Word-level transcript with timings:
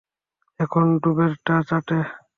এখন 0.59 0.85
ডুবেরটা 1.01 1.55
চাটে। 1.69 1.99